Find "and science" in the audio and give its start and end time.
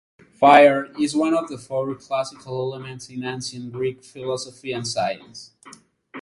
4.71-5.51